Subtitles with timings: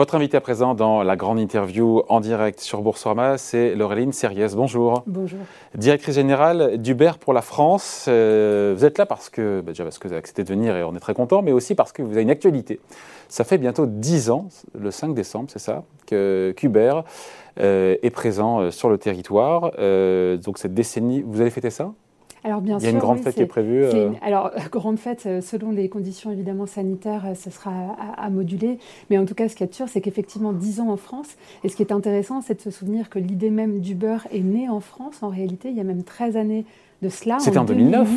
[0.00, 4.54] Votre invité à présent dans la grande interview en direct sur Boursorama, c'est Laureline Sériès.
[4.54, 5.02] Bonjour.
[5.06, 5.40] Bonjour.
[5.74, 8.06] Directrice générale d'Uber pour la France.
[8.08, 10.74] Euh, vous êtes là parce que, bah, déjà parce que vous avez accepté de venir
[10.74, 12.80] et on est très content, mais aussi parce que vous avez une actualité.
[13.28, 17.02] Ça fait bientôt 10 ans, le 5 décembre, c'est ça, qu'Uber
[17.60, 19.72] euh, est présent euh, sur le territoire.
[20.38, 21.92] donc cette décennie, vous allez fêter ça?
[22.42, 23.84] Alors bien Il y a une grande fête qui est prévue.
[23.84, 24.12] Euh.
[24.22, 28.78] alors grande fête, euh, selon les conditions évidemment sanitaires, euh, ce sera à, moduler.
[29.10, 31.36] Mais en tout cas, ce qui est sûr, c'est qu'effectivement 10 ans en France.
[31.64, 34.40] Et ce qui est intéressant, c'est de se souvenir que l'idée même du beurre est
[34.40, 35.22] née en France.
[35.22, 36.64] En réalité, il y a même 13 années
[37.02, 37.38] de cela.
[37.38, 38.08] C'était en, 2009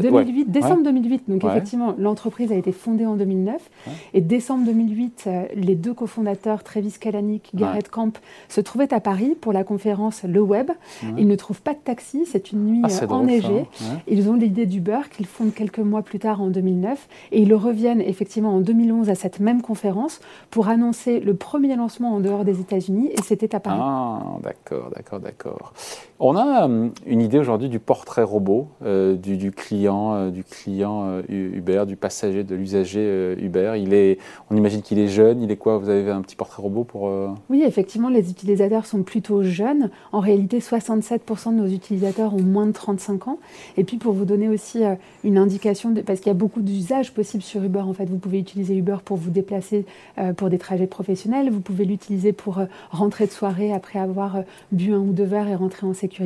[0.00, 1.24] 2008, décembre 2008.
[1.28, 3.70] Donc effectivement, l'entreprise a été fondée en 2009.
[4.14, 8.18] Et décembre 2008, euh, les deux cofondateurs, Travis Kalanick, Garrett Camp,
[8.48, 10.70] se trouvaient à Paris pour la conférence Le Web.
[11.16, 13.66] Ils ne trouvent pas de taxi, c'est une nuit ah, enneigée.
[14.06, 17.08] Ils ont l'idée du beurre qu'ils fondent quelques mois plus tard en 2009.
[17.32, 22.14] Et ils reviennent effectivement en 2011 à cette même conférence pour annoncer le premier lancement
[22.14, 23.10] en dehors des États-Unis.
[23.12, 23.78] Et c'était à Paris.
[23.80, 25.72] Ah, d'accord, d'accord, d'accord.
[26.18, 31.04] On a hum, une idée aujourd'hui du portrait robot, euh, du, client, euh, du client
[31.06, 33.72] euh, Uber, du passager, de l'usager Uber.
[34.50, 35.42] On imagine qu'il est jeune.
[35.42, 35.78] Il est quoi?
[35.78, 37.10] Vous avez un petit portrait robot pour
[37.48, 39.90] Oui, effectivement, les utilisateurs sont plutôt jeunes.
[40.12, 43.38] En réalité, 67% de nos utilisateurs ont moins de 35 ans.
[43.76, 44.82] Et puis, pour vous donner aussi
[45.24, 47.80] une indication, parce qu'il y a beaucoup d'usages possibles sur Uber.
[47.80, 49.86] En fait, vous pouvez utiliser Uber pour vous déplacer
[50.36, 51.50] pour des trajets professionnels.
[51.50, 55.54] Vous pouvez l'utiliser pour rentrer de soirée après avoir bu un ou deux verres et
[55.54, 56.16] rentrer en sécurité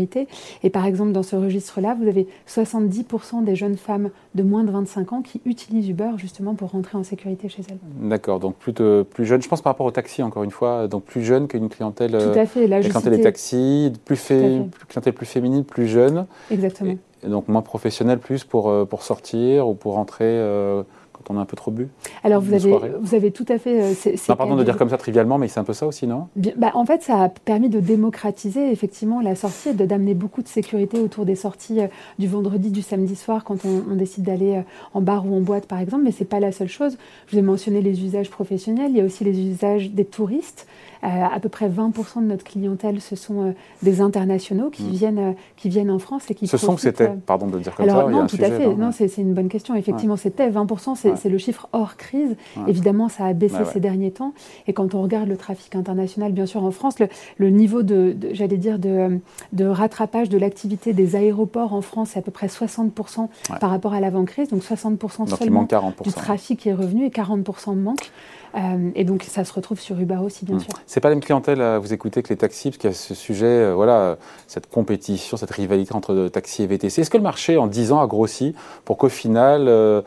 [0.62, 4.70] et par exemple, dans ce registre-là, vous avez 70% des jeunes femmes de moins de
[4.70, 7.78] 25 ans qui utilisent Uber justement pour rentrer en sécurité chez elles.
[8.08, 8.74] D'accord, donc plus,
[9.04, 9.42] plus jeune.
[9.42, 12.12] Je pense par rapport au taxi, encore une fois, donc plus jeune qu'une clientèle.
[12.12, 12.66] Tout à fait.
[12.66, 16.26] La clientèle des taxis, plus, fait, clientèle plus féminine, plus jeune.
[16.50, 16.96] Exactement.
[17.22, 20.24] Et, donc moins professionnelle, plus pour, euh, pour sortir ou pour rentrer.
[20.24, 20.82] Euh,
[21.28, 21.88] on a un peu trop bu
[22.24, 23.82] Alors vous avez, vous avez tout à fait.
[23.82, 26.28] Euh, pardon de dire comme ça trivialement, mais c'est un peu ça aussi, non?
[26.56, 30.42] Bah, En fait, ça a permis de démocratiser effectivement la sortie et de, d'amener beaucoup
[30.42, 31.86] de sécurité autour des sorties euh,
[32.18, 34.62] du vendredi, du samedi soir, quand on, décide d'aller euh,
[34.94, 36.04] en bar ou en boîte, par exemple.
[36.04, 36.96] Mais ce n'est pas la seule chose.
[37.26, 38.90] Je vous ai mentionné les usages professionnels.
[38.90, 40.66] Il y a aussi les usages des touristes.
[41.02, 44.90] À peu près 20% de notre clientèle, ce sont des internationaux qui, hmm.
[44.90, 46.46] viennent, qui viennent en France et qui.
[46.46, 48.10] Ce sont que c'était, pardon de dire comme Alors, ça.
[48.10, 48.66] Non, tout à fait.
[48.74, 49.74] Non, c'est, une bonne question.
[49.74, 50.94] Effectivement, c'était 20%.
[50.96, 52.36] C'est, c'est le chiffre hors crise.
[52.66, 54.32] Évidemment, ça a baissé ces derniers temps.
[54.66, 56.96] Et quand on regarde le trafic international, bien sûr, en France,
[57.38, 59.20] le, niveau de, j'allais dire, de,
[59.52, 63.28] de, rattrapage de l'activité des aéroports en France, c'est à peu près 60%
[63.60, 64.48] par rapport à l'avant-crise.
[64.48, 65.66] Donc 60% seulement
[66.04, 68.10] du trafic est revenu et 40% manque.
[68.56, 70.60] Euh, et donc, ça se retrouve sur Uber aussi, bien mmh.
[70.60, 70.72] sûr.
[70.92, 72.96] C'est pas la même clientèle à vous écouter que les taxis, parce qu'il y a
[72.96, 74.16] ce sujet, euh, voilà,
[74.48, 77.02] cette compétition, cette rivalité entre taxis et VTC.
[77.02, 80.02] Est-ce que le marché, en 10 ans, a grossi pour qu'au final, euh,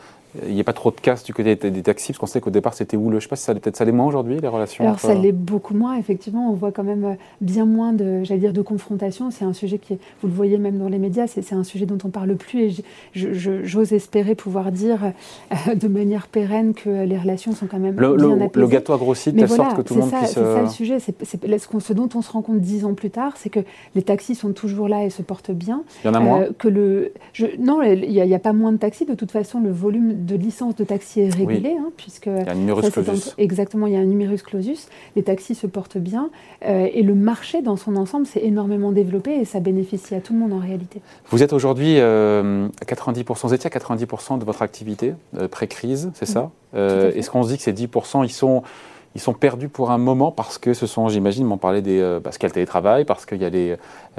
[0.47, 2.49] il n'y a pas trop de casse du côté des, taxis, parce qu'on sait qu'au
[2.49, 3.19] départ c'était houleux.
[3.19, 5.13] Je ne sais pas si ça peut-être ça l'est moins aujourd'hui, les relations Alors ça
[5.13, 6.49] l'est beaucoup moins, effectivement.
[6.49, 9.31] On voit quand même euh, bien moins de, j'allais dire, de confrontation.
[9.31, 11.97] C'est un sujet qui, vous le voyez même dans les médias, c'est un sujet dont
[12.03, 12.61] on parle plus.
[12.61, 12.83] Et
[13.13, 15.13] j'ose espérer pouvoir dire
[15.51, 18.49] euh, de manière pérenne que les relations sont quand même le, bien.
[18.53, 20.31] Le gâteau a grossi de telle sorte que tout le monde puisse...
[20.31, 20.99] C'est ça le sujet.
[20.99, 21.15] C'est
[21.83, 23.59] ce dont on se rend compte dix ans plus tard, c'est que
[23.95, 25.83] les taxis sont toujours là et se portent bien.
[26.03, 27.11] Il y en a moins que le,
[27.59, 29.05] Non, il n'y a, a, pas moins de taxis.
[29.05, 32.49] De toute façon, le volume de licence de taxis est régulé, hein, puisque il y
[32.49, 33.35] a un numerus clausus.
[33.37, 34.87] exactement, il y a un numerus clausus.
[35.15, 36.29] Les taxis se portent bien
[36.65, 40.33] euh, et le marché dans son ensemble s'est énormément développé et ça bénéficie à tout
[40.33, 41.01] le monde en réalité.
[41.29, 46.11] Vous êtes aujourd'hui euh, à 90%, vous étiez à 90% de votre activité euh, pré-crise,
[46.13, 46.51] c'est ça?
[46.75, 48.63] Est-ce qu'on se dit que ces 10%, ils sont
[49.15, 52.19] ils sont perdus pour un moment parce que ce sont, j'imagine, m'en parlait des, euh,
[52.19, 53.71] parce qu'il y a le télétravail, parce qu'il y a les,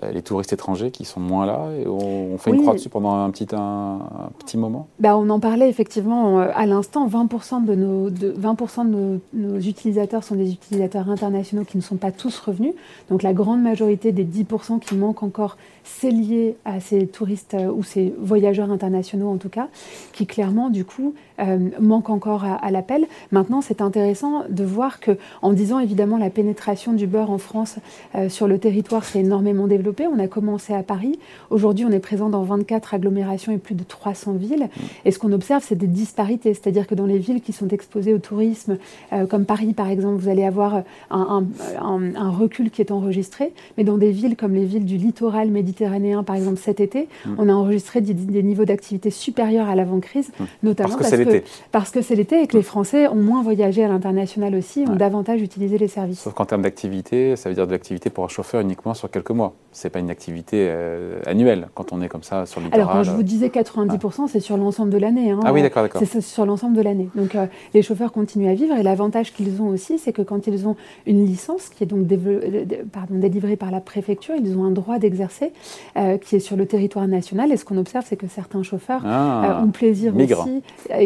[0.03, 3.15] euh, les, touristes étrangers qui sont moins là, et on, fait une croix dessus pendant
[3.15, 3.99] un petit, un,
[4.39, 4.87] petit moment.
[5.01, 7.09] Bah, on en parlait effectivement euh, à l'instant.
[7.09, 11.97] 20% de, nos, de, 20 de nos, utilisateurs sont des utilisateurs internationaux qui ne sont
[11.97, 12.75] pas tous revenus.
[13.11, 17.83] Donc la grande majorité des 10% qui manquent encore, c'est lié à ces touristes ou
[17.83, 19.69] ces voyageurs internationaux en tout cas,
[20.13, 21.15] qui clairement du coup
[21.81, 23.07] manquent encore à, à l'appel.
[23.33, 27.77] Maintenant, c'est intéressant de voir que, en disant évidemment la pénétration du beurre en France
[28.15, 30.07] euh, sur le territoire s'est énormément développée.
[30.07, 31.19] On a commencé à Paris.
[31.51, 34.69] Aujourd'hui, on est présent dans 24 agglomérations et plus de 300 villes.
[35.05, 36.55] Et ce qu'on observe, c'est des disparités.
[36.55, 38.79] C'est-à-dire que dans les villes qui sont exposées au tourisme,
[39.13, 41.45] euh, comme Paris par exemple, vous allez avoir un,
[42.31, 43.53] recul qui est enregistré.
[43.77, 47.35] Mais dans des villes comme les villes du littoral méditerranéen, par exemple cet été, mm.
[47.39, 50.45] on a enregistré des, niveaux d'activité supérieurs à l'avant-crise, mm.
[50.63, 51.45] notamment parce que c'est l'été.
[51.73, 54.97] Parce que c'est l'été et que les Français ont moins voyagé à l'international aussi ont
[54.97, 56.21] davantage utilisé les services.
[56.21, 59.31] Sauf qu'en termes d'activité, ça veut dire de l'activité pour un chauffeur uniquement sur quelques
[59.31, 59.55] mois.
[59.73, 62.81] Ce n'est pas une activité euh, annuelle quand on est comme ça sur littoral.
[62.81, 65.31] Alors, quand je vous disais 90%, c'est sur l'ensemble de l'année.
[65.31, 65.41] Hein.
[65.45, 66.01] Ah oui, d'accord, d'accord.
[66.05, 67.09] C'est sur l'ensemble de l'année.
[67.15, 70.47] Donc, euh, les chauffeurs continuent à vivre et l'avantage qu'ils ont aussi, c'est que quand
[70.47, 72.07] ils ont une licence qui est donc
[72.93, 75.53] pardon, délivrée par la préfecture, ils ont un droit d'exercer
[76.21, 77.53] qui est sur le territoire national.
[77.53, 80.63] Et ce qu'on observe, c'est que certains chauffeurs ah, ont plaisir aussi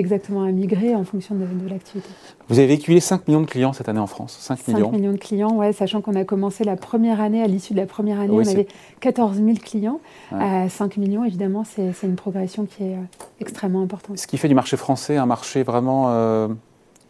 [0.09, 2.09] exactement à migrer en fonction de, de l'activité.
[2.49, 5.13] Vous avez véhiculé 5 millions de clients cette année en France 5 millions 5 millions
[5.13, 8.21] de clients, ouais, sachant qu'on a commencé la première année, à l'issue de la première
[8.21, 8.67] année, on avait
[9.01, 10.01] 14 000 clients.
[10.33, 13.03] À 5 millions, évidemment, c'est une progression qui est euh,
[13.41, 14.19] extrêmement importante.
[14.19, 16.49] Ce qui fait du marché français un marché vraiment euh,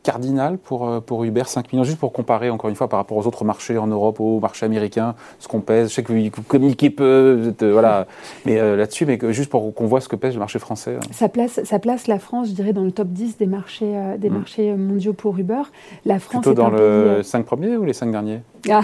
[0.03, 3.17] cardinal pour, euh, pour Uber 5 millions Juste pour comparer, encore une fois, par rapport
[3.17, 5.91] aux autres marchés en Europe, au marché américain, ce qu'on pèse.
[5.91, 8.07] Je sais que vous communiquez peu, voilà,
[8.47, 10.97] mais euh, là-dessus, mais juste pour qu'on voit ce que pèse le marché français.
[10.97, 11.09] Hein.
[11.13, 14.17] Ça place, ça place la France, je dirais, dans le top 10 des marchés, euh,
[14.17, 14.35] des hmm.
[14.35, 15.63] marchés mondiaux pour Uber.
[16.05, 18.41] La France Plutôt dans le 5 premiers ou les 5 derniers?
[18.71, 18.83] Ah,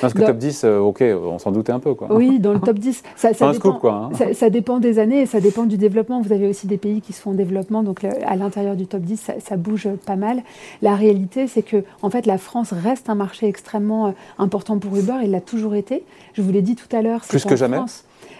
[0.00, 1.94] Parce que top 10, ok, on s'en doutait un peu.
[1.94, 2.08] Quoi.
[2.10, 3.02] Oui, dans le top 10.
[3.16, 4.32] Ça, ça, dépend, quoi, hein.
[4.34, 6.20] ça, dépend des années et ça dépend du développement.
[6.20, 9.30] Vous avez aussi des pays qui sont en développement, donc à l'intérieur du top 10,
[9.38, 10.42] ça, bouge pas mal.
[10.82, 14.96] La réalité, c'est que en fait, la France reste un marché extrêmement euh, important pour
[14.96, 15.18] Uber.
[15.22, 16.04] Il l'a toujours été.
[16.34, 17.20] Je vous l'ai dit tout à l'heure.
[17.28, 17.78] Plus que jamais.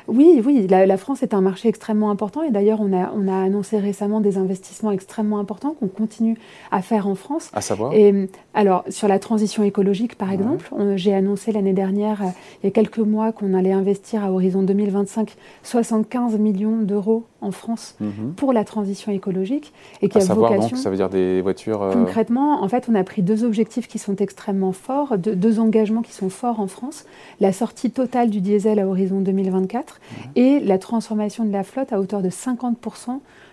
[0.09, 3.43] Oui, oui, la, France est un marché extrêmement important et d'ailleurs on a, on a
[3.43, 6.39] annoncé récemment des investissements extrêmement importants qu'on continue
[6.71, 7.51] à faire en France.
[7.53, 7.93] À savoir?
[7.93, 12.31] Et, Alors sur la transition écologique par exemple, j'ai annoncé l'année dernière, euh,
[12.63, 17.51] il y a quelques mois, qu'on allait investir à horizon 2025 75 millions d'euros en
[17.51, 18.35] France mhm.
[18.37, 19.73] pour la transition écologique
[20.03, 20.77] et qui à a savoir, vocation.
[20.77, 21.83] Donc, ça veut dire des voitures.
[21.83, 26.03] Euh, Concrètement, en fait, on a pris deux objectifs qui sont extrêmement forts, deux engagements
[26.03, 27.05] qui sont forts en France
[27.41, 29.96] la sortie totale du diesel à horizon 2024 mhm.
[30.35, 32.79] Et la transformation de la flotte à hauteur de 50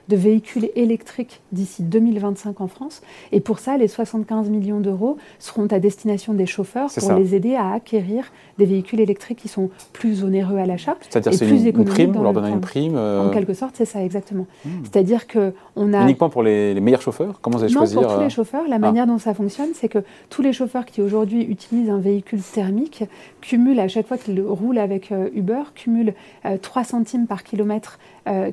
[0.10, 3.02] de véhicules électriques d'ici 2025 en France.
[3.32, 7.56] Et pour ça, les 75 millions d'euros seront à destination des chauffeurs pour les aider
[7.56, 10.98] à acquérir des véhicules électriques qui sont plus onéreux à l'achat.
[11.02, 14.04] C'est-à-dire c'est une, une, prime, leur donnez une prime euh, En quelque sorte, c'est ça,
[14.04, 14.46] exactement.
[14.66, 14.84] Hmm.
[14.84, 16.04] C'est-à-dire qu'on a...
[16.04, 18.68] Uniquement pour les, meilleurs chauffeurs Comment vous allez non, choisir pour tous les euh, chauffeurs.
[18.68, 18.80] La ah.
[18.80, 23.06] manière dont ça fonctionne, c'est que tous les chauffeurs qui aujourd'hui utilisent un véhicule thermique
[23.42, 26.14] cumulent, à chaque fois qu'ils roulent avec euh, Uber, cumulent
[26.62, 28.00] 3 centimes par kilomètre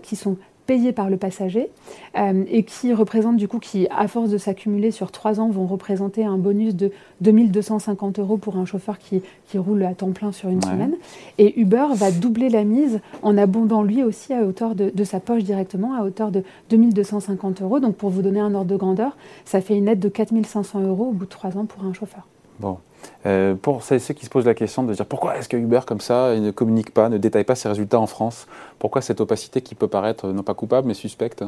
[0.02, 0.36] qui sont
[0.70, 1.68] payés par le passager
[2.16, 5.66] euh, et qui représentent du coup, qui à force de s'accumuler sur trois ans, vont
[5.66, 10.30] représenter un bonus de 2250 euros pour un chauffeur qui, qui roule à temps plein
[10.30, 10.94] sur une semaine.
[11.38, 15.18] Et Uber va doubler la mise en abondant lui aussi à hauteur de, de sa
[15.18, 17.80] poche directement, à hauteur de 2250 euros.
[17.80, 21.06] Donc pour vous donner un ordre de grandeur, ça fait une aide de 4500 euros
[21.06, 22.28] au bout de trois ans pour un chauffeur.
[22.60, 22.78] Bon.
[23.26, 26.00] Euh, pour ceux qui se posent la question de dire pourquoi est-ce que Uber, comme
[26.00, 28.46] ça, ne communique pas, ne détaille pas ses résultats en France?
[28.78, 31.44] Pourquoi cette opacité qui peut paraître non pas coupable mais suspecte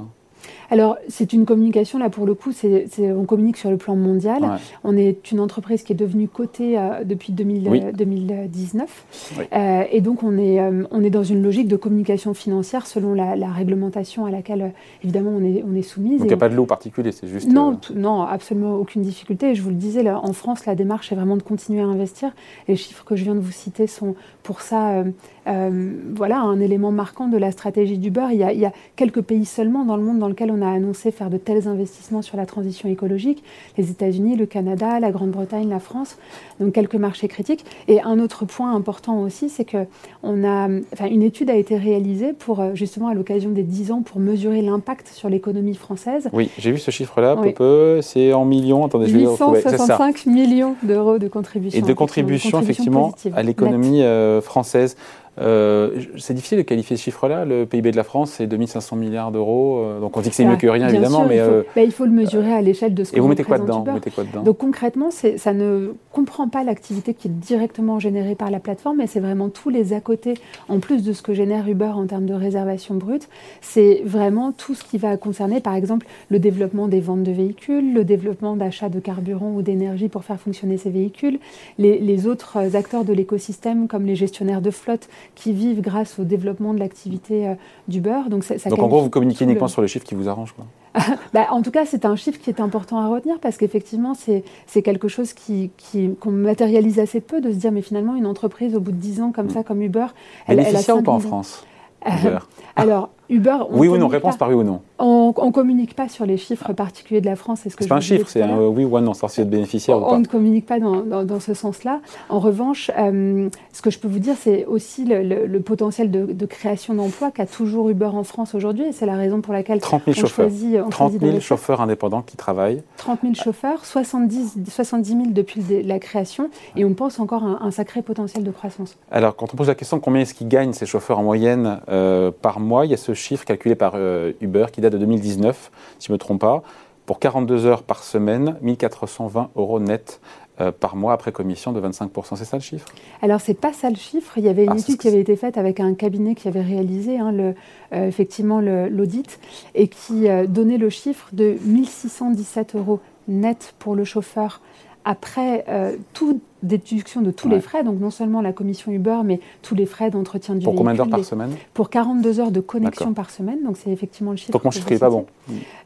[0.70, 2.50] alors, c'est une communication, là, pour le coup,
[2.98, 4.58] on communique sur le plan mondial.
[4.84, 9.04] On est une entreprise qui est devenue cotée euh, depuis 2019.
[9.52, 13.12] Euh, et donc, on est, euh, on est dans une logique de communication financière selon
[13.14, 14.72] la, réglementation à laquelle,
[15.04, 16.20] évidemment, on est, on est soumise.
[16.20, 17.48] Donc, il n'y a pas de lot particulier, c'est juste...
[17.48, 19.50] Non, non, absolument aucune difficulté.
[19.50, 21.86] Et je vous le disais, là, en France, la démarche est vraiment de continuer à
[21.86, 22.32] investir.
[22.66, 25.04] les chiffres que je viens de vous citer sont pour ça
[25.46, 28.32] voilà, un élément marquant de la stratégie du beurre.
[28.32, 30.62] Il y, a, il y a quelques pays seulement dans le monde dans lequel on
[30.62, 33.42] a annoncé faire de tels investissements sur la transition écologique,
[33.76, 36.16] les États-Unis, le Canada, la Grande-Bretagne, la France,
[36.60, 37.64] donc quelques marchés critiques.
[37.88, 39.86] Et un autre point important aussi, c'est que
[40.22, 43.92] on a, enfin, une étude a été réalisée pour euh, justement à l'occasion des 10
[43.92, 46.28] ans pour mesurer l'impact sur l'économie française.
[46.32, 47.52] Oui, j'ai vu ce chiffre-là, oui.
[47.52, 48.84] peu, c'est en millions.
[48.86, 51.78] Attendez, 865 millions d'euros de contribution.
[51.78, 54.96] Et de contribution, effectivement, à l'économie euh, française.
[55.40, 57.44] Euh, c'est difficile de qualifier ce chiffre-là.
[57.44, 59.78] Le PIB de la France, c'est 2500 milliards d'euros.
[59.78, 61.24] Euh, donc on dit que c'est mieux que rien, évidemment.
[61.26, 63.28] mais il faut, euh, bah, il faut, le mesurer à l'échelle de ce Et vous
[63.28, 64.42] mettez quoi, dedans, vous mettez quoi dedans?
[64.42, 69.06] Donc concrètement, ça ne comprend pas l'activité qui est directement générée par la plateforme, mais
[69.06, 70.34] c'est vraiment tous les à côté,
[70.68, 73.28] en plus de ce que génère Uber en termes de réservation brute.
[73.60, 77.94] C'est vraiment tout ce qui va concerner, par exemple, le développement des ventes de véhicules,
[77.94, 81.38] le développement d'achat de carburant ou d'énergie pour faire fonctionner ces véhicules,
[81.78, 86.24] les, les autres acteurs de l'écosystème, comme les gestionnaires de flotte, qui vivent grâce au
[86.24, 87.54] développement de l'activité euh,
[87.88, 88.28] du beurre.
[88.28, 90.66] Donc, ça, Donc en gros, vous communiquez uniquement sur les chiffres qui vous arrangent quoi.
[91.32, 94.82] bah, en tout cas, c'est un chiffre qui est important à retenir parce qu'effectivement, c'est
[94.82, 98.80] quelque chose qu'on qui, matérialise assez peu de se dire, mais finalement, une entreprise, au
[98.80, 99.50] bout de 10 ans comme mm.
[99.50, 100.06] ça, comme Uber,
[100.46, 101.64] elle, elle a ou pas en France?
[102.76, 103.58] Alors, Uber.
[103.70, 104.82] oui ou non Réponse par oui ou non.
[105.04, 107.60] On ne communique pas sur les chiffres particuliers de la France.
[107.62, 110.00] C'est ce pas un chiffre, c'est un oui ou un non, sorcier de bénéficiaire on,
[110.00, 110.14] ou pas.
[110.14, 112.00] On ne communique pas dans, dans, ce sens-là.
[112.28, 116.94] En revanche, euh, ce que je peux vous dire, c'est aussi le, potentiel de, création
[116.94, 118.84] d'emplois qu'a toujours Uber en France aujourd'hui.
[118.84, 120.48] Et c'est la raison pour laquelle 30 000 on chauffeurs.
[120.48, 120.90] choisit.
[120.90, 122.82] 30 000 chauffeurs indépendants qui travaillent.
[122.98, 126.48] 30 000 chauffeurs, 70, 70 000 depuis la création.
[126.76, 128.96] Et on pense encore un, un sacré potentiel de croissance.
[129.10, 131.80] Alors, quand on pose la question de combien est-ce qu'ils gagnent ces chauffeurs en moyenne
[131.88, 134.98] euh, par mois, il y a ce chiffre calculé par euh, Uber qui date de
[134.98, 136.62] 2019, si je ne me trompe pas.
[137.06, 140.20] Pour 42 heures par semaine, 1420 euros net
[140.60, 142.36] euh, par mois après commission de 25%.
[142.36, 142.86] C'est ça le chiffre?
[143.22, 144.38] Alors, ce n'est pas ça le chiffre.
[144.38, 146.62] Il y avait une ah, étude qui avait été faite avec un cabinet qui avait
[146.62, 147.54] réalisé hein, le,
[147.90, 149.40] effectivement l'audit
[149.74, 154.60] et qui donnait le chiffre de 1617 euros net pour le chauffeur
[155.04, 155.64] après
[156.12, 159.86] toute déduction de tous les frais, donc non seulement la commission Uber, mais tous les
[159.86, 163.62] frais d'entretien du Pour combien d'heures par semaine Pour 42 heures de connexion par semaine,
[163.64, 164.52] donc c'est effectivement le chiffre.
[164.52, 165.26] Donc mon chiffre n'est pas bon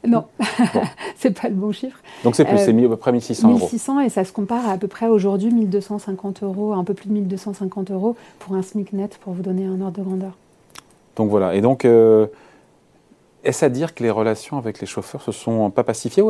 [0.07, 0.25] Non,
[1.17, 1.99] c'est pas le bon chiffre.
[2.25, 3.59] Donc c'est plus, c'est à peu près 1600 euros.
[3.59, 7.09] 1600 et ça se compare à à peu près aujourd'hui 1250 euros, un peu plus
[7.09, 10.33] de 1250 euros pour un SMIC net, pour vous donner un ordre de grandeur.
[11.17, 11.85] Donc voilà, et donc...
[11.85, 12.27] Euh,
[13.47, 16.25] est-ce à dire que les relations avec les chauffeurs se sont pas pacifiées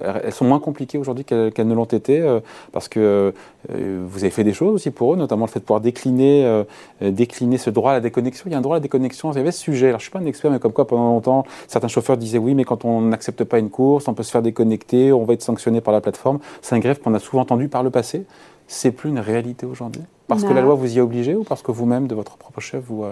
[0.00, 2.40] Elles sont moins compliquées aujourd'hui qu'elles ne l'ont été euh,
[2.72, 3.34] parce que
[3.72, 6.44] euh, vous avez fait des choses aussi pour eux, notamment le fait de pouvoir décliner,
[6.44, 6.64] euh,
[7.00, 8.44] décliner ce droit à la déconnexion.
[8.46, 9.32] Il y a un droit à la déconnexion.
[9.32, 9.88] Il y avait ce sujet.
[9.88, 12.54] Alors je suis pas un expert, mais comme quoi pendant longtemps, certains chauffeurs disaient oui,
[12.54, 15.42] mais quand on n'accepte pas une course, on peut se faire déconnecter, on va être
[15.42, 16.38] sanctionné par la plateforme.
[16.62, 18.24] C'est un grève qu'on a souvent entendu par le passé.
[18.68, 20.02] C'est plus une réalité aujourd'hui?
[20.28, 22.60] Parce que la loi vous y a obligé ou parce que vous-même, de votre propre
[22.60, 23.04] chef, vous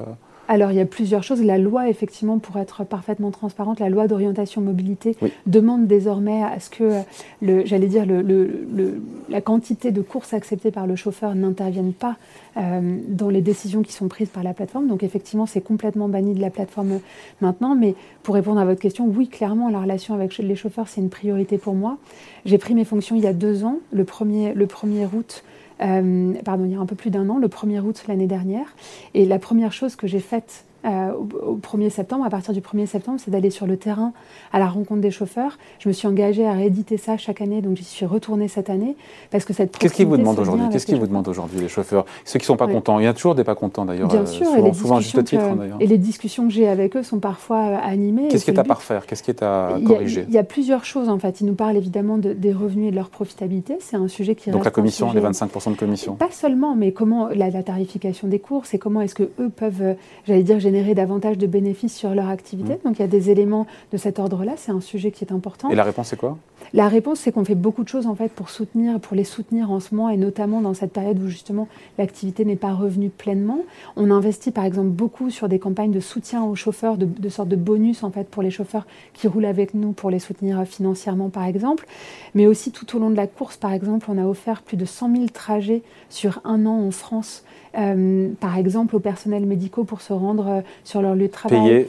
[0.53, 1.43] alors, il y a plusieurs choses.
[1.43, 5.17] La loi, effectivement, pour être parfaitement transparente, la loi d'orientation mobilité
[5.47, 7.01] demande désormais à ce que,
[7.41, 12.17] le, j'allais dire, le, la quantité de courses acceptées par le chauffeur n'intervienne pas
[12.59, 14.89] euh, dans les décisions qui sont prises par la plateforme.
[14.89, 17.01] Donc, effectivement, c'est complètement banni de la plateforme
[17.41, 17.75] maintenant.
[17.75, 21.09] Mais pour répondre à votre question, oui, clairement, la relation avec les chauffeurs, c'est une
[21.09, 21.97] priorité pour moi.
[22.45, 25.49] J'ai pris mes fonctions il y a deux ans, le 1er, le 1er août euh,
[25.79, 28.75] pardon, il y a un peu plus d'un an, le 1er août l'année dernière.
[29.15, 32.87] Et la première chose que j'ai faite euh, au, 1er septembre, à partir du 1er
[32.87, 34.13] septembre, c'est d'aller sur le terrain
[34.53, 35.59] à la rencontre des chauffeurs.
[35.79, 38.97] Je me suis engagée à rééditer ça chaque année, donc j'y suis retournée cette année
[39.31, 42.05] parce que cette Qu'est-ce qu'ils vous demandent aujourd'hui Qu'est-ce qu'ils vous demandent aujourd'hui les chauffeurs
[42.25, 42.99] Ceux qui sont pas contents.
[42.99, 44.09] Il y a toujours des pas contents d'ailleurs.
[44.09, 45.45] Bien euh, sûr, souvent, et les souvent juste titre
[45.81, 48.29] Et les discussions que j'ai avec eux sont parfois euh, animées.
[48.29, 49.07] Qu'est-ce qui est à parfaire?
[49.07, 50.25] Qu'est-ce qui est à corriger?
[50.29, 51.41] Il y a plusieurs choses en fait.
[51.41, 53.77] Ils nous parlent évidemment de, des revenus et de leur profitabilité.
[53.81, 56.15] C'est un sujet qui donc la commission, les 25% de commission.
[56.17, 59.95] Pas seulement, mais comment la, la tarification des courses et comment est-ce que eux peuvent,
[60.27, 62.75] j'allais dire, générer davantage de bénéfices sur leur activité.
[62.75, 62.89] Mmh.
[62.89, 64.55] Donc il y a des éléments de cet ordre-là.
[64.57, 65.69] C'est un sujet qui est important.
[65.71, 66.39] Et la réponse, c'est quoi?
[66.73, 69.71] La réponse, c'est qu'on fait beaucoup de choses en fait pour soutenir, pour les soutenir
[69.71, 73.61] en ce moment, et notamment dans cette période où justement l'activité n'est pas revenue pleinement.
[73.97, 77.49] On investit par exemple beaucoup sur des campagnes de soutien aux chauffeurs, de, de sorte
[77.49, 81.29] de bonus en fait pour les chauffeurs qui roulent avec nous, pour les soutenir financièrement
[81.29, 81.87] par exemple.
[82.35, 84.85] Mais aussi tout au long de la course, par exemple, on a offert plus de
[84.85, 87.45] 100 000 trajets sur un an en France
[87.79, 91.87] euh, par exemple, aux personnels médicaux pour se rendre euh, sur leur lieu de travail.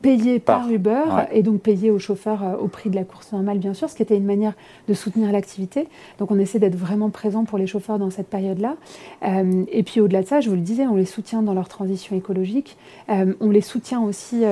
[0.00, 1.02] Payé, par, Uber
[1.32, 3.96] et donc payé aux chauffeurs euh, au prix de la course normale, bien sûr, ce
[3.96, 4.54] qui était une manière
[4.88, 5.88] de soutenir l'activité.
[6.18, 8.76] Donc on essaie d'être vraiment présent pour les chauffeurs dans cette période-là.
[9.22, 12.16] et puis au-delà de ça, je vous le disais, on les soutient dans leur transition
[12.16, 12.76] écologique.
[13.08, 14.42] on les soutient aussi,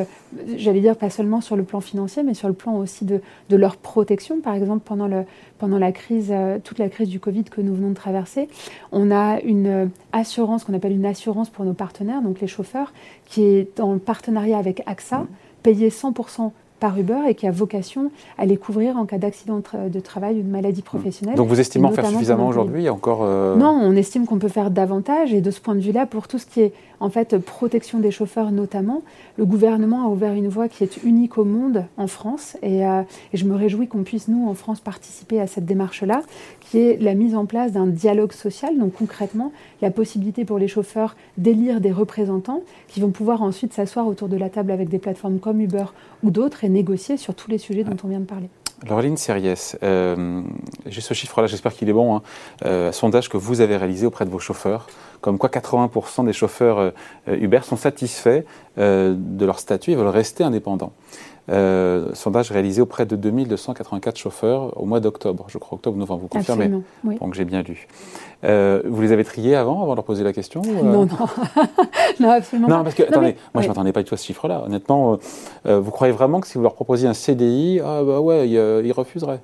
[0.56, 3.56] j'allais dire, pas seulement sur le plan financier, mais sur le plan aussi de, de
[3.56, 4.40] leur protection.
[4.40, 5.24] Par exemple, pendant, le,
[5.58, 6.32] pendant la crise,
[6.64, 8.48] toute la crise du Covid que nous venons de traverser,
[8.92, 12.92] on a une assurance qu'on appelle une assurance pour nos partenaires, donc les chauffeurs,
[13.26, 15.26] qui est en partenariat avec AXA,
[15.62, 20.00] payé 100% par Uber et qui a vocation à les couvrir en cas d'accident de
[20.00, 21.36] travail ou de maladie professionnelle.
[21.36, 24.70] Donc vous estimez en faire suffisamment aujourd'hui encore euh, Non, on estime qu'on peut faire
[24.70, 27.98] davantage et de ce point de vue-là, pour tout ce qui est en fait protection
[27.98, 29.02] des chauffeurs notamment,
[29.36, 33.02] le gouvernement a ouvert une voie qui est unique au monde en France et, euh,
[33.32, 36.22] et je me réjouis qu'on puisse nous en France participer à cette démarche-là,
[36.60, 38.78] qui est la mise en place d'un dialogue social.
[38.78, 39.52] Donc concrètement,
[39.82, 44.36] la possibilité pour les chauffeurs d'élire des représentants qui vont pouvoir ensuite s'asseoir autour de
[44.36, 45.86] la table avec des plateformes comme Uber
[46.22, 48.48] ou d'autres et négocier sur tous les sujets dont on vient de parler.
[48.88, 50.42] Laureline Sériès, euh,
[50.86, 52.22] j'ai ce chiffre-là, j'espère qu'il est bon, hein.
[52.64, 54.86] euh, sondage que vous avez réalisé auprès de vos chauffeurs,
[55.20, 56.90] comme quoi 80% des chauffeurs euh,
[57.26, 58.44] Uber sont satisfaits
[58.76, 60.92] de leur statut et veulent rester indépendants.
[61.50, 66.66] Euh, sondage réalisé auprès de 2284 chauffeurs au mois d'octobre, je crois octobre-novembre, vous confirmez
[66.66, 67.18] Absolument, oui.
[67.18, 67.88] Donc j'ai bien lu.
[68.44, 71.08] Euh, vous les avez triés avant, avant de leur poser la question euh Non, non.
[72.20, 74.26] non, absolument non, parce que, attendez, moi je ne m'attendais pas du tout à ce
[74.26, 74.62] chiffre-là.
[74.64, 75.18] Honnêtement,
[75.64, 79.40] vous croyez vraiment que si vous leur proposiez un CDI, ah bah ouais, ils refuseraient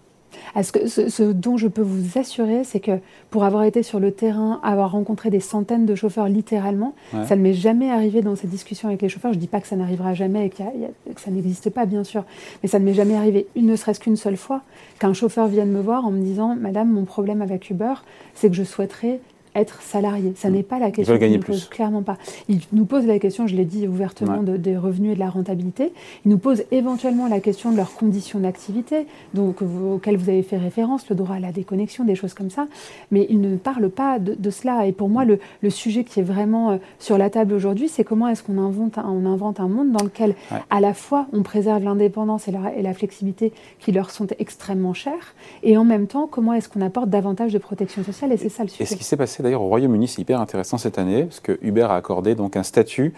[0.65, 2.99] que ce, dont je peux vous assurer, c'est que
[3.31, 6.95] pour avoir été sur le terrain, avoir rencontré des centaines de chauffeurs littéralement,
[7.27, 9.33] ça ne m'est jamais arrivé dans ces discussions avec les chauffeurs.
[9.33, 12.25] Je ne dis pas que ça n'arrivera jamais et que ça n'existe pas, bien sûr,
[12.63, 14.63] mais ça ne m'est jamais arrivé, une, ne serait-ce qu'une seule fois,
[14.99, 17.95] qu'un chauffeur vienne me voir en me disant Madame, mon problème avec Uber,
[18.35, 19.21] c'est que je souhaiterais
[19.61, 20.33] être salarié.
[20.37, 21.15] Ça n'est pas la question.
[21.15, 21.67] Ils gagner plus.
[21.67, 22.17] clairement pas.
[22.49, 25.93] Il nous pose la question, je l'ai dit ouvertement, des revenus et de la rentabilité.
[26.25, 30.57] Il nous pose éventuellement la question de leurs conditions d'activité, donc auxquelles vous avez fait
[30.57, 32.67] référence, le droit à la déconnexion, des choses comme ça.
[33.11, 34.87] Mais il ne parle pas de, cela.
[34.87, 35.39] Et pour moi, le,
[35.71, 39.27] sujet qui est vraiment euh, sur la table aujourd'hui, c'est comment est-ce qu'on invente, on
[39.27, 40.35] invente un monde dans lequel,
[40.71, 44.95] à la fois, on préserve l'indépendance et la, et la flexibilité qui leur sont extrêmement
[44.95, 48.33] chères, et en même temps, comment est-ce qu'on apporte davantage de protection sociale.
[48.33, 48.85] Et c'est ça le sujet.
[48.85, 51.57] Et ce qui s'est passé d'ailleurs au Royaume-Uni, c'est hyper intéressant cette année, parce que
[51.63, 53.15] Uber a accordé donc un statut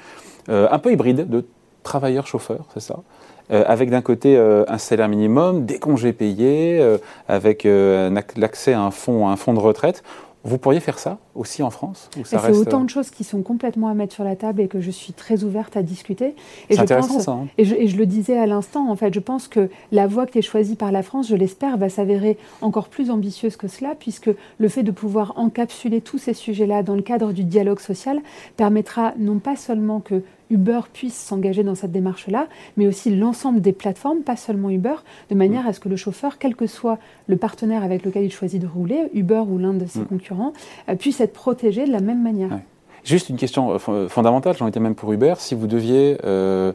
[0.50, 1.46] euh, un peu hybride de
[1.82, 2.96] travailleur-chauffeur, c'est ça
[3.50, 6.86] euh, avec d'un côté euh, un salaire minimum, des congés payés,
[7.28, 7.66] avec
[8.36, 10.02] l'accès à un fonds, à un fonds de retraite.
[10.44, 11.16] Vous pourriez faire ça?
[11.38, 14.60] Aussi en France C'est autant de choses qui sont complètement à mettre sur la table
[14.60, 16.34] et que je suis très ouverte à discuter.
[16.68, 17.32] C'est intéressant ça.
[17.32, 17.46] Hein.
[17.56, 20.26] Et, je, et, je, le disais à l'instant, en fait, je pense que la voie
[20.26, 23.94] qui est choisie par la France, je l'espère, va s'avérer encore plus ambitieuse que cela,
[23.98, 28.20] puisque le fait de pouvoir encapsuler tous ces sujets-là dans le cadre du dialogue social
[28.56, 33.72] permettra non pas seulement que Uber puisse s'engager dans cette démarche-là, mais aussi l'ensemble des
[33.72, 34.94] plateformes, pas seulement Uber,
[35.30, 35.68] de manière mm.
[35.68, 38.66] à ce que le chauffeur, quel que soit le partenaire avec lequel il choisit de
[38.66, 40.06] rouler, Uber ou l'un de ses mm.
[40.06, 40.52] concurrents,
[40.88, 42.50] euh, puisse être protégé de la même manière.
[43.04, 46.72] Juste une question euh, fondamentale, j'en étais même pour Uber, si vous deviez euh,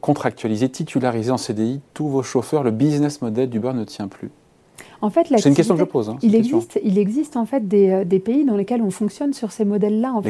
[0.00, 4.30] contractualiser, titulariser en CDI tous vos chauffeurs, le business model d'Uber ne tient plus.
[5.02, 6.08] En fait, c'est une question que je pose.
[6.08, 9.32] Hein, il, existe, il existe en fait des, euh, des, pays dans lesquels on fonctionne
[9.32, 10.12] sur ces modèles-là.
[10.12, 10.22] En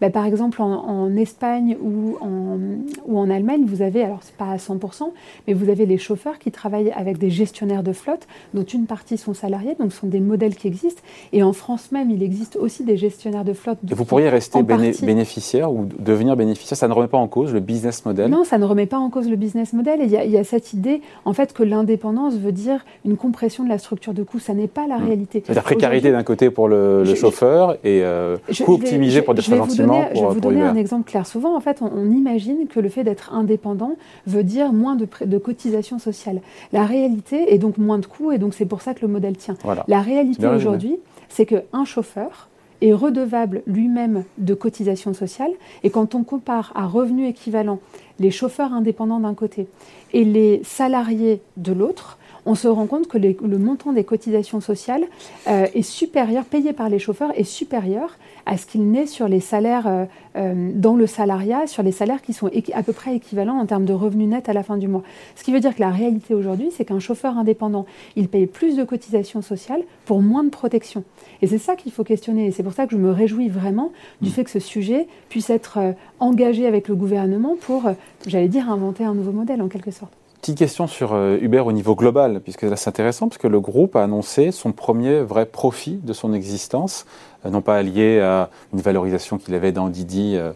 [0.00, 2.58] bah, Par exemple, en, Espagne ou en,
[3.06, 5.10] ou en Allemagne, vous avez, alors c'est pas à 100%,
[5.46, 9.18] mais vous avez les chauffeurs qui travaillent avec des gestionnaires de flotte, dont une partie
[9.18, 11.02] sont salariés, donc ce sont des modèles qui existent.
[11.32, 13.78] Et en France même, il existe aussi des gestionnaires de flotte.
[13.90, 17.60] Et vous pourriez rester bénéficiaire ou devenir bénéficiaire, ça ne remet pas en cause le
[17.60, 18.30] business model?
[18.30, 19.98] Non, ça ne remet pas en cause le business model.
[20.00, 23.68] il y y a cette idée, en fait, que l'indépendance veut dire une compression de
[23.68, 25.04] la structure de coût, ça n'est pas la hmm.
[25.04, 25.42] réalité.
[25.48, 29.80] La précarité d'un côté pour le, chauffeur et euh, coût optimisé pour des pour, Je
[29.80, 31.26] vais vous donner un exemple clair.
[31.26, 35.38] Souvent, en fait, on, imagine que le fait d'être indépendant veut dire moins de, de
[35.38, 36.40] cotisations sociales.
[36.72, 39.36] La réalité est donc moins de coûts et donc c'est pour ça que le modèle
[39.36, 39.56] tient.
[39.88, 42.48] La réalité aujourd'hui, c'est qu'un chauffeur
[42.82, 45.52] est redevable lui-même de cotisations sociales.
[45.84, 47.78] Et quand on compare à revenus équivalents
[48.18, 49.68] les chauffeurs indépendants d'un côté
[50.12, 55.04] et les salariés de l'autre, on se rend compte que le montant des cotisations sociales
[55.48, 59.38] euh, est supérieur, payé par les chauffeurs, est supérieur à ce qu'il n'est sur les
[59.38, 63.58] salaires euh, euh, dans le salariat, sur les salaires qui sont à peu près équivalents
[63.58, 65.02] en termes de revenus nets à la fin du mois.
[65.36, 68.76] Ce qui veut dire que la réalité aujourd'hui, c'est qu'un chauffeur indépendant, il paye plus
[68.76, 71.04] de cotisations sociales pour moins de protection.
[71.42, 72.46] Et c'est ça qu'il faut questionner.
[72.46, 74.32] Et c'est pour ça que je me réjouis vraiment du mm.
[74.32, 75.78] fait que ce sujet puisse être
[76.18, 77.84] engagé avec le gouvernement pour,
[78.26, 80.12] j'allais dire, inventer un nouveau modèle en quelque sorte.
[80.42, 83.60] Petite question sur euh, Uber au niveau global, puisque là c'est intéressant, parce que le
[83.60, 87.06] groupe a annoncé son premier vrai profit de son existence,
[87.46, 90.52] euh, non pas lié à une valorisation qu'il avait dans Didi euh,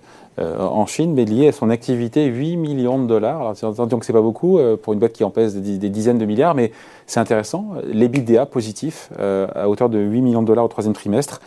[0.58, 3.40] en Chine, mais lié à son activité 8 millions de dollars.
[3.40, 6.56] Alors que c'est pas beaucoup pour une boîte qui en pèse des, dizaines de milliards,
[6.56, 6.72] mais
[7.06, 7.74] c'est intéressant.
[7.86, 11.40] L'EBITDA positif à hauteur de 8 millions de dollars au troisième trimestre.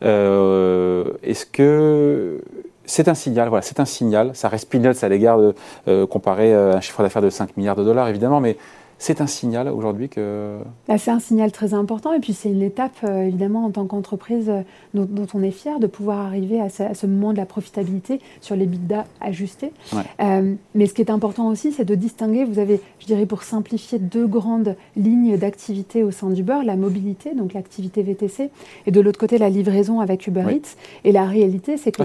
[0.00, 2.40] Est-ce que
[2.84, 4.32] c'est un signal, voilà, c'est un signal.
[4.34, 5.54] Ça reste peanuts à l'égard de
[5.88, 8.56] euh, comparer euh, un chiffre d'affaires de 5 milliards de dollars, évidemment, mais
[9.02, 10.58] c'est un signal aujourd'hui que...
[10.86, 13.84] Bah, c'est un signal très important et puis c'est une étape euh, évidemment en tant
[13.84, 14.62] qu'entreprise euh,
[14.94, 18.66] dont, on est fier de pouvoir arriver à ce, moment de la profitabilité sur les
[18.66, 19.72] bidas ajustés.
[20.20, 23.42] Euh, mais ce qui est important aussi, c'est de distinguer, vous avez, je dirais pour
[23.42, 28.50] simplifier, deux grandes lignes d'activité au sein du beurre, la mobilité, donc l'activité VTC,
[28.86, 30.76] et de l'autre côté la livraison avec Uber Eats.
[31.02, 32.04] Et la réalité, c'est que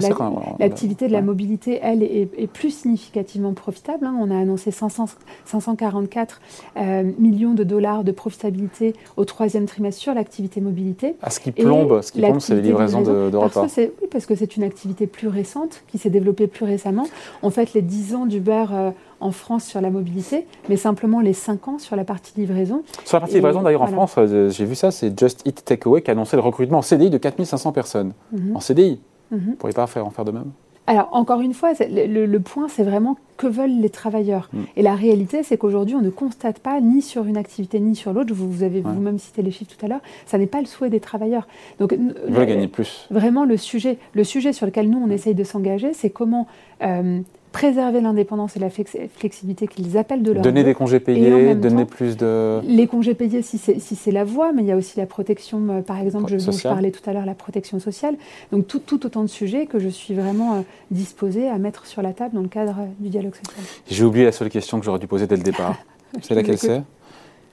[0.58, 4.04] l'activité de la mobilité, elle, est, plus significativement profitable.
[4.04, 4.16] Hein.
[4.20, 5.06] On a annoncé 500,
[5.44, 6.40] 544
[6.88, 11.16] euh, millions de dollars de profitabilité au troisième trimestre sur l'activité mobilité.
[11.22, 13.60] Ah, ce qui plombe, ce qui plombe c'est les livraisons de, de, repas.
[13.60, 17.06] Parce que oui, parce que c'est une activité plus récente, qui s'est développée plus récemment.
[17.42, 21.32] On fait les 10 ans d'Uber euh, en France sur la mobilité, mais simplement les
[21.32, 22.82] 5 ans sur la partie livraison.
[23.04, 26.02] Sur la partie livraison, d'ailleurs, en France, euh, j'ai vu ça, c'est Just Eat Takeaway
[26.02, 28.12] qui a annoncé le recrutement en CDI de 4500 personnes.
[28.32, 28.56] Mhm.
[28.56, 29.00] En CDI.
[29.30, 29.38] Mhm.
[29.38, 30.50] Vous ne pourriez pas faire, en faire de même?
[30.88, 34.48] Alors, encore une fois, le, point, c'est vraiment que veulent les travailleurs.
[34.54, 34.58] Mm.
[34.76, 38.14] Et la réalité, c'est qu'aujourd'hui, on ne constate pas, ni sur une activité, ni sur
[38.14, 40.88] l'autre, vous, avez vous-même cité les chiffres tout à l'heure, ça n'est pas le souhait
[40.88, 41.46] des travailleurs.
[41.78, 43.06] Donc, Ils veulent gagner plus.
[43.10, 46.46] Vraiment, le sujet, le sujet sur lequel nous, on essaye de s'engager, c'est comment
[46.82, 47.20] euh,
[47.58, 52.16] préserver l'indépendance et la flexibilité qu'ils appellent de leur Donner des congés payés, donner plus
[52.16, 52.60] de...
[52.62, 55.68] Les congés payés si c'est si la voie, mais il y a aussi la protection,
[55.68, 58.14] euh, par exemple, je, dont je parlais tout à l'heure, la protection sociale.
[58.52, 60.60] Donc tout, tout, autant de sujets que je suis vraiment euh,
[60.92, 63.64] disposée à mettre sur la table dans le cadre euh, du dialogue social.
[63.90, 65.74] J'ai oublié la seule question que j'aurais dû poser dès le départ.
[66.22, 66.82] c'est laquelle c'est?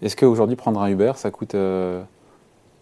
[0.03, 1.55] Est-ce qu'aujourd'hui prendre un Uber, ça coûte...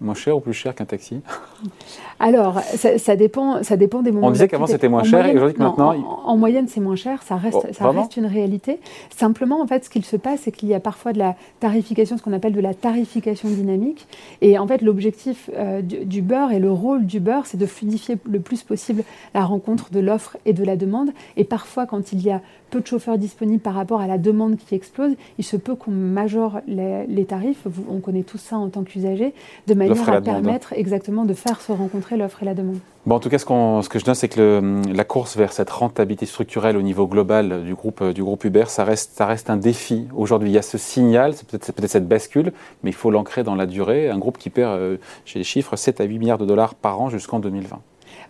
[0.03, 1.21] Moins cher ou plus cher qu'un taxi
[2.19, 4.27] Alors, ça, dépend, ça dépend des moments.
[4.27, 5.93] On disait qu'avant c'était moins cher et aujourd'hui maintenant.
[6.25, 8.79] En, moyenne, c'est moins cher, ça reste, oh, ça reste une réalité.
[9.15, 12.17] Simplement, en fait, ce qu'il se passe, c'est qu'il y a parfois de la tarification,
[12.17, 14.07] ce qu'on appelle de la tarification dynamique.
[14.41, 18.17] Et en fait, l'objectif euh, du, beurre et le rôle du beurre, c'est de fluidifier
[18.25, 21.11] le plus possible la rencontre de l'offre et de la demande.
[21.37, 22.41] Et parfois, quand il y a
[22.73, 25.91] peu de chauffeurs disponibles par rapport à la demande qui explose, il se peut qu'on
[25.91, 27.67] majore les, les tarifs.
[27.87, 29.33] On connaît tout ça en tant qu'usager,
[29.67, 32.79] de manière à permettre exactement de faire se rencontrer l'offre et la demande.
[33.05, 35.69] Bon, en tout cas, ce, ce que je note, c'est que la course vers cette
[35.69, 39.57] rentabilité structurelle au niveau global du groupe, du groupe Uber, ça reste, ça reste un
[39.57, 40.07] défi.
[40.15, 43.43] Aujourd'hui, il y a ce signal, c'est peut-être peut cette bascule, mais il faut l'ancrer
[43.43, 44.09] dans la durée.
[44.09, 46.99] Un groupe qui perd, euh, j'ai les chiffres, 7 à 8 milliards de dollars par
[46.99, 47.79] an jusqu'en 2020.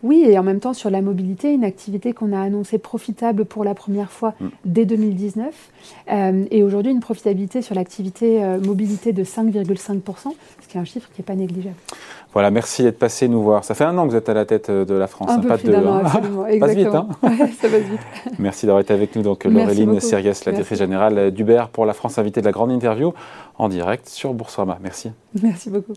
[0.03, 3.63] Oui, et en même temps sur la mobilité, une activité qu'on a annoncée profitable pour
[3.63, 4.47] la première fois mm.
[4.65, 5.53] dès 2019,
[6.11, 10.01] euh, et aujourd'hui une profitabilité sur l'activité euh, mobilité de 5,5%,
[10.61, 11.75] ce qui est un chiffre qui n'est pas négligeable.
[12.33, 13.63] Voilà, merci d'être passé nous voir.
[13.63, 15.35] Ça fait un an que vous êtes à la tête euh, de la France, un
[15.35, 16.45] hein, peu pas plus de an, absolument.
[16.45, 16.47] Hein.
[16.59, 17.99] passe vite, hein Ça passe vite.
[18.39, 22.17] Merci d'avoir été avec nous, donc Laureline Sirius, la directrice générale d'Uber pour la France,
[22.17, 23.13] invitée de la grande interview
[23.57, 24.79] en direct sur Boursorama.
[24.81, 25.11] Merci.
[25.41, 25.93] Merci beaucoup.